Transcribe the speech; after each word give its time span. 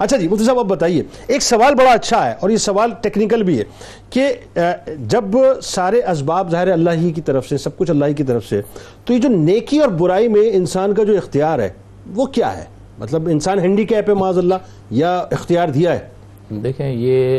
اچھا 0.00 0.16
جی 0.16 0.28
مفتی 0.28 0.44
صاحب 0.44 0.58
اب 0.58 0.68
بتائیے۔ 0.68 1.02
ایک 1.26 1.42
سوال 1.42 1.74
بڑا 1.74 1.90
اچھا 1.92 2.24
ہے 2.26 2.34
اور 2.40 2.50
یہ 2.50 2.56
سوال 2.56 2.90
ٹیکنیکل 3.02 3.42
بھی 3.42 3.58
ہے 3.58 3.64
کہ 4.10 4.28
جب 5.10 5.24
سارے 5.62 6.00
اسباب 6.10 6.50
ظاہر 6.50 6.68
اللہ 6.72 6.90
ہی 7.00 7.10
کی 7.12 7.20
طرف 7.20 7.48
سے 7.48 7.58
سب 7.58 7.76
کچھ 7.78 7.90
اللہ 7.90 8.04
ہی 8.04 8.14
کی 8.14 8.24
طرف 8.24 8.46
سے 8.48 8.60
تو 9.04 9.12
یہ 9.12 9.18
جو 9.18 9.28
نیکی 9.28 9.78
اور 9.78 9.88
برائی 9.98 10.28
میں 10.28 10.48
انسان 10.52 10.94
کا 10.94 11.04
جو 11.04 11.16
اختیار 11.16 11.58
ہے 11.58 11.68
وہ 12.14 12.26
کیا 12.26 12.56
ہے؟ 12.56 12.64
مطلب 12.98 13.28
انسان 13.32 13.58
ہینڈی 13.58 13.84
کیپ 13.84 14.08
ہے 14.08 14.14
معاذ 14.14 14.38
اللہ 14.38 14.54
یا 14.90 15.16
اختیار 15.32 15.68
دیا 15.74 15.94
ہے؟ 15.94 16.58
دیکھیں 16.62 16.88
یہ 16.90 17.38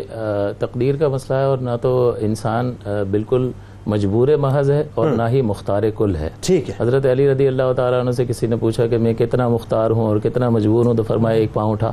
تقدیر 0.59 0.95
کا 0.99 1.07
مسئلہ 1.07 1.38
ہے 1.39 1.43
اور 1.43 1.57
نہ 1.57 1.75
تو 1.81 1.95
انسان 2.20 2.73
بالکل 3.11 3.51
مجبور 3.88 4.27
محض 4.39 4.71
ہے 4.71 4.83
اور 4.95 5.09
نہ 5.11 5.27
ہی 5.29 5.41
مختار 5.41 5.83
کل 5.97 6.15
ہے۔ 6.15 6.29
ٹھیک 6.41 6.70
ہے۔ 6.70 6.75
حضرت 6.79 7.05
علی 7.11 7.29
رضی 7.31 7.47
اللہ 7.47 7.73
تعالیٰ 7.75 7.99
عنہ 7.99 8.11
سے 8.11 8.25
کسی 8.25 8.47
نے 8.47 8.55
پوچھا 8.59 8.88
کہ 8.88 8.97
میں 8.97 9.13
کتنا 9.13 9.47
مختار 9.49 9.91
ہوں 9.91 10.05
اور 10.07 10.17
کتنا 10.23 10.49
مجبور 10.49 10.85
ہوں 10.85 10.93
تو 10.93 11.04
فرمایا 11.04 11.38
ایک 11.38 11.54
پاؤں 11.54 11.71
اٹھا۔ 11.71 11.91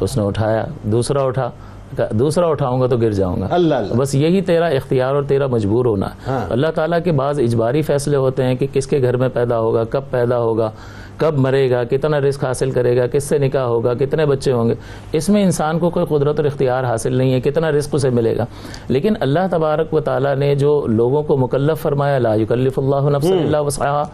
اس 0.00 0.16
نے 0.16 0.24
اٹھایا 0.24 0.64
دوسرا 0.82 1.22
اٹھا 1.22 1.50
دوسرا 2.10 2.46
اٹھاؤں 2.46 2.80
گا 2.80 2.86
تو 2.86 2.96
گر 2.96 3.10
جاؤں 3.12 3.40
گا۔ 3.40 3.46
اللہ 3.50 3.74
اللہ۔ 3.74 3.94
بس 3.94 4.14
یہی 4.14 4.40
تیرا 4.40 4.66
اختیار 4.66 5.14
اور 5.14 5.22
تیرا 5.22 5.46
مجبور 5.46 5.84
ہونا۔ 5.84 6.06
ہاں۔ 6.26 6.52
اللہ 6.52 6.66
تعالیٰ 6.74 6.98
کے 7.04 7.12
بعض 7.12 7.40
اجباری 7.40 7.82
فیصلے 7.82 8.16
ہوتے 8.16 8.44
ہیں 8.44 8.54
کہ 8.54 8.66
کس 8.72 8.86
کے 8.86 9.02
گھر 9.02 9.16
میں 9.16 9.28
پیدا 9.28 9.58
ہوگا 9.58 9.84
کب 9.84 10.02
پیدا 10.10 10.38
ہوگا 10.38 10.70
کب 11.16 11.38
مرے 11.38 11.70
گا 11.70 11.84
کتنا 11.84 12.20
رزق 12.20 12.44
حاصل 12.44 12.70
کرے 12.70 12.96
گا 12.96 13.06
کس 13.06 13.24
سے 13.24 13.38
نکاح 13.38 13.62
ہوگا 13.62 13.94
کتنے 13.94 14.26
بچے 14.26 14.52
ہوں 14.52 14.68
گے۔ 14.68 14.74
اس 15.12 15.28
میں 15.28 15.42
انسان 15.42 15.78
کو 15.78 15.90
کوئی 15.90 16.06
قدرت 16.06 16.40
اور 16.40 16.46
اختیار 16.46 16.84
حاصل 16.84 17.14
نہیں 17.14 17.32
ہے 17.32 17.40
کتنا 17.40 17.70
رزق 17.70 17.94
اسے 17.94 18.10
ملے 18.10 18.36
گا۔ 18.36 18.44
لیکن 18.88 19.14
اللہ 19.20 19.40
تبارک 19.50 19.94
و 19.94 20.00
تعالیٰ 20.00 20.36
نے 20.36 20.54
جو 20.54 20.86
لوگوں 20.86 21.22
کو 21.22 21.36
مکلف 21.36 21.82
فرمایا 21.82 22.18
لا 22.18 22.34
یکلف 22.34 22.78
اللہ 22.78 23.10
نفس 23.10 23.26
اللہ 23.30 23.56
وسعہ 23.56 24.04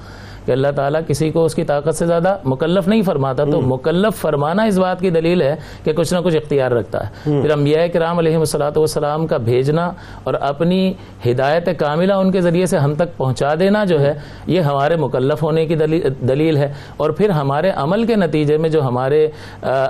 کہ 0.45 0.53
اللہ 0.53 0.69
تعالیٰ 0.77 1.01
کسی 1.07 1.31
کو 1.31 1.45
اس 1.45 1.55
کی 1.55 1.65
طاقت 1.65 1.95
سے 1.95 2.07
زیادہ 2.07 2.37
مکلف 2.45 2.89
نہیں 2.89 3.03
فرماتا 3.03 3.45
تو 3.45 3.61
مکلف 3.61 4.21
فرمانا 4.21 4.63
اس 4.63 4.79
بات 4.79 5.01
کی 5.01 5.11
دلیل 5.11 5.43
ہے 5.43 5.57
کہ 5.85 5.93
کچھ 5.93 6.15
نہ 6.15 6.19
کچھ 6.25 6.37
اختیار 6.37 6.71
رکھتا 6.71 7.05
ہے۔ 7.05 7.41
پھر 7.43 7.51
انبیاء 7.51 7.87
کرام 7.93 8.19
علیہ 8.19 8.37
السلاۃ 8.37 8.77
والسلام 8.77 9.27
کا 9.27 9.37
بھیجنا 9.37 9.91
اور 10.23 10.35
اپنی 10.35 10.93
ہدایت 11.27 11.69
کاملہ 11.79 12.13
ان 12.13 12.33
کے 12.33 12.41
ذریعے 12.41 12.67
سے 12.67 12.79
ہم 12.79 12.95
تک 12.95 13.17
پہنچا 13.17 13.55
دینا 13.61 13.85
جو 13.85 14.01
ہے 14.01 14.13
یہ 14.47 14.61
ہمارے 14.61 14.97
مکلف 14.97 15.43
ہونے 15.43 15.67
کی 15.67 15.75
دلیل 16.21 16.57
ہے۔ 16.57 16.73
اور 16.97 17.11
پھر 17.11 17.31
ہمارے 17.31 17.71
عمل 17.71 18.05
کے 18.05 18.17
نتیجے 18.17 18.57
میں 18.57 18.69
جو 18.69 18.83
ہمارے 18.83 19.29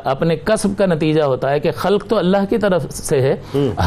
اپنے 0.05 0.37
قصب 0.37 0.69
کا 0.79 0.87
نتیجہ 0.87 1.23
ہوتا 1.23 1.51
ہے 1.51 1.61
کہ 1.61 1.71
خلق 1.73 2.07
تو 2.09 2.19
اللہ 2.19 2.45
کی 2.51 2.59
طرف 2.59 2.91
سے 2.91 3.21
ہے۔ 3.21 3.37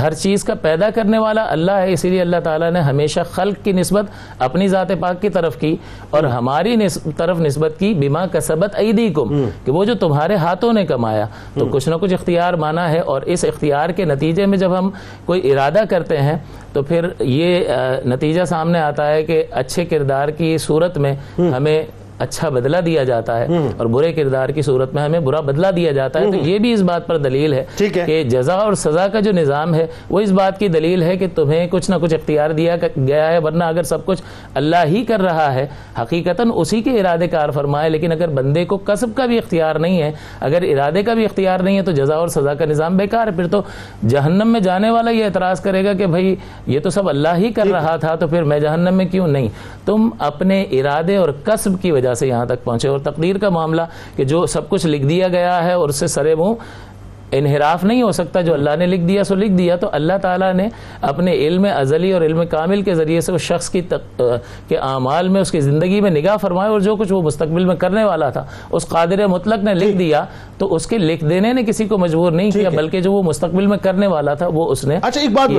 ہر 0.01 0.13
چیز 0.13 0.43
کا 0.43 0.53
پیدا 0.61 0.89
کرنے 0.89 1.17
والا 1.17 1.45
اللہ 1.49 1.71
ہے 1.71 1.93
اسی 1.93 2.09
لیے 2.09 2.21
اللہ 2.21 2.37
تعالیٰ 2.43 2.71
نے 2.71 2.79
ہمیشہ 2.79 3.19
خلق 3.31 3.65
کی 3.65 3.71
نسبت 3.71 4.05
اپنی 4.39 4.67
ذات 4.67 4.91
پاک 4.99 5.21
کی 5.21 5.29
طرف 5.29 5.57
کی۔ 5.57 5.75
اور 6.09 6.23
ہمارے 6.23 6.54
تمہاری 6.63 7.11
طرف 7.17 7.39
نسبت 7.39 7.73
کی 7.79 7.93
بیما 7.93 8.25
کسبت 8.27 8.75
ایدیکم 8.75 9.45
کہ 9.65 9.71
وہ 9.71 9.83
جو 9.85 9.93
تمہارے 9.95 10.35
ہاتھوں 10.35 10.73
نے 10.73 10.85
کمایا۔ 10.85 11.25
تو 11.53 11.65
کچھ 11.65 11.89
نہ 11.89 11.95
کچھ 11.95 12.13
اختیار 12.13 12.53
مانا 12.53 12.89
ہے 12.91 12.99
اور 12.99 13.21
اس 13.21 13.45
اختیار 13.45 13.89
کے 13.89 14.05
نتیجے 14.05 14.45
میں 14.45 14.57
جب 14.57 14.77
ہم 14.77 14.89
کوئی 15.25 15.51
ارادہ 15.51 15.83
کرتے 15.89 16.17
ہیں 16.17 16.37
تو 16.73 16.83
پھر 16.83 17.05
یہ 17.19 17.65
نتیجہ 18.05 18.43
سامنے 18.43 18.79
آتا 18.79 19.07
ہے 19.07 19.23
کہ 19.23 19.43
اچھے 19.51 19.85
کردار 19.85 20.27
کی 20.27 20.57
صورت 20.57 20.97
میں 20.97 21.13
ہمیں 21.37 21.83
اچھا 22.19 22.49
بدلہ 22.49 22.77
دیا 22.77 23.03
جاتا 23.03 23.39
ہے 23.39 23.47
اور 23.77 23.85
برے 23.85 24.13
کردار 24.13 24.49
کی 24.49 24.61
صورت 24.61 24.93
میں 24.93 25.03
ہمیں 25.03 25.19
برا 25.19 25.39
بدلہ 25.39 25.67
دیا 25.67 25.91
جاتا 25.91 26.19
ہے 26.19 26.31
تو 26.31 26.37
یہ 26.37 26.59
بھی 26.59 26.73
اس 26.73 26.81
بات 26.81 27.07
پر 27.07 27.17
دلیل 27.17 27.53
ہے 27.53 27.63
کہ 28.05 28.23
جزا 28.23 28.53
اور 28.53 28.73
سزا 28.73 29.07
کا 29.07 29.19
جو 29.19 29.31
نظام 29.31 29.75
ہے 29.75 29.85
وہ 30.09 30.19
اس 30.19 30.31
بات 30.31 30.59
کی 30.59 30.67
دلیل 30.67 31.03
ہے 31.03 31.17
کہ 31.17 31.27
تمہیں 31.35 31.67
کچھ 31.71 31.91
نہ 31.91 31.95
کچھ 32.01 32.13
اختیار 32.13 32.49
دیا 32.49 32.75
گیا 32.97 33.31
ہے 33.31 33.39
ورنہ 33.39 33.63
اگر 33.63 33.83
سب 33.83 34.05
کچھ 34.05 34.21
اللہ 34.53 34.85
ہی 34.85 35.03
کر 35.05 35.21
رہا 35.21 35.53
ہے 35.53 35.67
حقیقتاً 36.01 36.51
اسی 36.55 36.81
کے 36.81 36.99
ارادے 36.99 37.27
کار 37.27 37.49
فرمائے 37.49 37.89
لیکن 37.89 38.11
اگر 38.11 38.27
بندے 38.27 38.65
کو 38.65 38.77
کسب 38.77 39.07
کا 39.15 39.25
بھی 39.25 39.37
اختیار 39.37 39.75
نہیں 39.75 40.01
ہے 40.01 40.11
اگر 40.39 40.61
ارادے 40.61 41.03
کا 41.03 41.13
بھی 41.13 41.25
اختیار 41.25 41.59
نہیں 41.59 41.77
ہے 41.77 41.81
تو 41.81 41.91
جزا 41.91 42.15
اور 42.15 42.27
سزا 42.27 42.53
کا 42.53 42.65
نظام 42.65 42.97
بیکار 42.97 43.27
ہے۔ 43.27 43.31
پھر 43.31 43.47
تو 43.47 43.61
جہنم 44.07 44.47
میں 44.47 44.59
جانے 44.59 44.89
والا 44.89 45.11
یہ 45.11 45.25
اعتراض 45.25 45.61
کرے 45.61 45.85
گا 45.85 45.93
کہ 45.93 46.05
بھائی 46.05 46.35
یہ 46.67 46.79
تو 46.79 46.89
سب 46.89 47.09
اللہ 47.09 47.35
ہی 47.37 47.51
کر 47.53 47.67
رہا 47.67 47.95
تھا 47.95 48.15
تو 48.15 48.27
پھر 48.27 48.43
میں 48.43 48.59
جہنم 48.59 48.93
میں 48.93 49.05
کیوں 49.05 49.27
نہیں؟ 49.27 49.47
تم 49.85 50.09
اپنے 50.19 50.61
ارادے 50.71 51.15
اور 51.15 51.29
کسب 51.43 51.71
کی 51.81 51.91
وجہ 51.91 52.04
وجہ 52.05 52.13
سے 52.13 52.27
یہاں 52.27 52.45
تک 52.45 52.63
پہنچے 52.63 52.87
اور 52.87 52.99
تقدیر 52.99 53.37
کا 53.37 53.49
معاملہ 53.49 53.81
کہ 54.15 54.23
جو 54.23 54.45
سب 54.45 54.69
کچھ 54.69 54.87
لکھ 54.87 55.05
دیا 55.05 55.27
گیا 55.27 55.63
ہے 55.63 55.73
اور 55.73 55.89
اس 55.89 55.95
سے 55.95 56.07
سرے 56.07 56.35
منہ 56.35 56.53
انحراف 57.31 57.83
نہیں 57.83 58.01
ہو 58.01 58.11
سکتا 58.11 58.41
جو 58.41 58.53
اللہ 58.53 58.75
نے 58.75 58.85
لکھ 58.85 59.01
دیا 59.01 59.23
سو 59.23 59.35
لکھ 59.35 59.51
دیا 59.51 59.75
تو 59.75 59.89
اللہ 59.91 60.17
تعالیٰ 60.21 60.53
نے 60.53 60.67
اپنے 61.01 61.31
علم 61.47 61.65
ازلی 61.75 62.11
اور 62.11 62.21
علم 62.21 62.45
کامل 62.45 62.81
کے 62.81 62.95
ذریعے 62.95 63.21
سے 63.21 63.31
اس 63.31 63.41
شخص 63.41 63.69
کی 63.69 63.81
کے 64.67 64.77
اعمال 64.77 65.27
میں 65.27 65.41
اس 65.41 65.51
کی 65.51 65.59
زندگی 65.59 66.01
میں 66.01 66.11
نگاہ 66.11 66.37
فرمائے 66.37 66.69
اور 66.69 66.79
جو 66.79 66.95
کچھ 66.95 67.13
وہ 67.13 67.21
مستقبل 67.21 67.65
میں 67.65 67.75
کرنے 67.75 68.03
والا 68.03 68.29
تھا 68.29 68.45
اس 68.71 68.87
قادر 68.87 69.25
مطلق 69.27 69.63
نے 69.63 69.73
لکھ 69.73 69.97
دیا 69.97 70.23
تو 70.57 70.73
اس 70.75 70.87
کے 70.87 70.97
لکھ 70.97 71.23
دینے 71.25 71.53
نے 71.53 71.63
کسی 71.63 71.87
کو 71.87 71.97
مجبور 71.97 72.31
نہیں 72.31 72.51
کیا 72.51 72.69
بلکہ 72.69 73.01
جو 73.01 73.11
وہ 73.11 73.23
مستقبل 73.23 73.67
میں 73.67 73.77
کرنے 73.77 74.07
والا 74.07 74.33
تھا 74.33 74.47
وہ 74.47 74.69
اس 74.71 74.85
نے 74.85 74.99
اچھا 75.01 75.21
ایک 75.21 75.31
بات 75.31 75.49